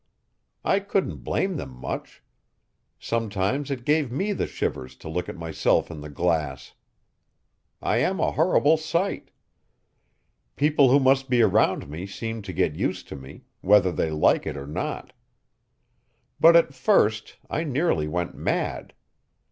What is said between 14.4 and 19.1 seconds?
it or not. But at first I nearly went mad.